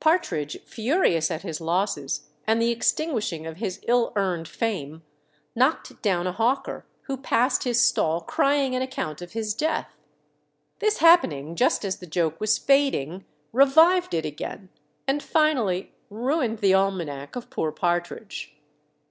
[0.00, 5.02] Partridge, furious at his losses and the extinguishing of his ill earned fame,
[5.54, 9.90] knocked down a hawker who passed his stall crying an account of his death.
[10.78, 14.70] This happening just as the joke was fading, revived it again,
[15.06, 18.56] and finally ruined the almanac of poor Partridge.